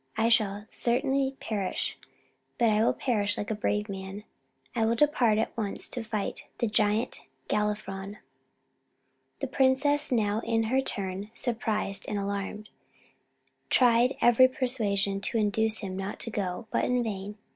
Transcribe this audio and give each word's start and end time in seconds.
I 0.17 0.29
shall 0.29 0.65
certainly 0.67 1.37
perish, 1.39 1.95
but 2.57 2.71
I 2.71 2.83
will 2.83 2.91
perish 2.93 3.37
like 3.37 3.51
a 3.51 3.53
brave 3.53 3.87
man. 3.87 4.23
I 4.75 4.83
will 4.83 4.95
depart 4.95 5.37
at 5.37 5.55
once 5.55 5.87
to 5.89 6.03
fight 6.03 6.47
the 6.57 6.65
Giant 6.65 7.21
Galifron." 7.47 8.17
The 9.41 9.45
princess, 9.45 10.11
now 10.11 10.41
in 10.43 10.63
her 10.73 10.81
turn 10.81 11.29
surprised 11.35 12.05
and 12.07 12.17
alarmed, 12.17 12.69
tried 13.69 14.13
every 14.21 14.47
persuasion 14.47 15.21
to 15.21 15.37
induce 15.37 15.81
him 15.81 15.95
not 15.97 16.19
to 16.21 16.31
go, 16.31 16.65
but 16.71 16.83
in 16.83 17.03
vain. 17.03 17.37